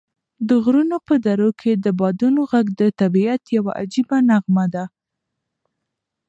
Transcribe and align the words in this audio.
د 0.47 0.49
غرونو 0.63 0.97
په 1.07 1.15
درو 1.25 1.49
کې 1.61 1.71
د 1.83 1.85
بادونو 1.99 2.41
غږ 2.51 2.65
د 2.79 2.81
طبعیت 2.99 3.43
یوه 3.57 3.71
عجیبه 3.81 4.17
نغمه 4.29 4.65
ده. 4.73 4.85